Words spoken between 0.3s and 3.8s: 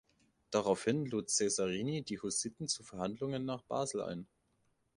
Daraufhin lud Cesarini die Hussiten zu Verhandlungen nach